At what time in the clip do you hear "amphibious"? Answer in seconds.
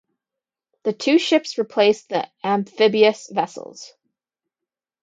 2.43-3.29